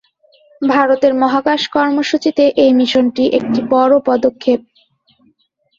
[0.61, 4.59] ভারতের মহাকাশ কর্মসূচিতে এই মিশনটি একটি বড়ো পদক্ষেপ।